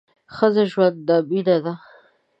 ښځه 0.35 0.63
ژوند 0.71 0.97
ده، 1.07 1.17
مینه 1.29 1.57
ده 1.65 1.73